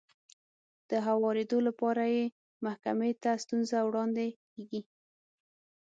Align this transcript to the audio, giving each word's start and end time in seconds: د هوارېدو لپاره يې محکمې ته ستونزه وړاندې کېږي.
د 0.89 0.91
هوارېدو 1.07 1.57
لپاره 1.67 2.03
يې 2.15 2.23
محکمې 2.65 3.11
ته 3.23 3.31
ستونزه 3.43 3.77
وړاندې 3.83 4.27
کېږي. 4.53 4.81